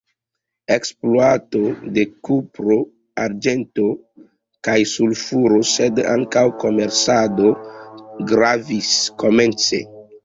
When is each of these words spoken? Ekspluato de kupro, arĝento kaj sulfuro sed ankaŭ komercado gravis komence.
Ekspluato 0.75 1.59
de 1.97 2.05
kupro, 2.27 2.77
arĝento 3.25 3.85
kaj 4.69 4.77
sulfuro 4.93 5.61
sed 5.75 6.01
ankaŭ 6.15 6.45
komercado 6.65 7.53
gravis 8.33 8.93
komence. 9.27 9.85